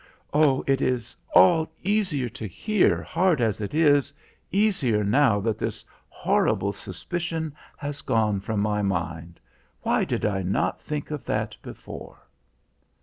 [0.33, 4.11] "Oh, it is all easier to hear, hard as it is,
[4.51, 9.39] easier now that this horrible suspicion has gone from my mind
[9.83, 12.17] why did I not think of that before?"